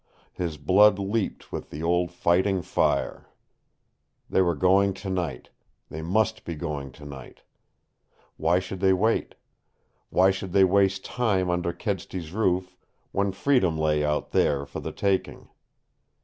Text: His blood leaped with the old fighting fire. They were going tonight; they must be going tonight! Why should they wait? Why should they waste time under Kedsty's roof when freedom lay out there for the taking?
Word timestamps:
His 0.33 0.57
blood 0.57 0.97
leaped 0.97 1.51
with 1.51 1.69
the 1.69 1.83
old 1.83 2.11
fighting 2.11 2.63
fire. 2.63 3.29
They 4.31 4.41
were 4.41 4.55
going 4.55 4.95
tonight; 4.95 5.51
they 5.89 6.01
must 6.01 6.43
be 6.43 6.55
going 6.55 6.91
tonight! 6.91 7.43
Why 8.35 8.57
should 8.57 8.79
they 8.79 8.93
wait? 8.93 9.35
Why 10.09 10.31
should 10.31 10.53
they 10.53 10.63
waste 10.63 11.05
time 11.05 11.51
under 11.51 11.71
Kedsty's 11.71 12.31
roof 12.33 12.75
when 13.11 13.31
freedom 13.31 13.77
lay 13.77 14.03
out 14.03 14.31
there 14.31 14.65
for 14.65 14.79
the 14.79 14.91
taking? 14.91 15.49